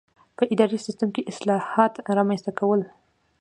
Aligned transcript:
په 0.37 0.43
اداري 0.53 0.79
سیسټم 0.85 1.09
کې 1.15 1.27
اصلاحات 1.31 1.93
رامنځته 2.17 2.51
کول. 2.59 2.81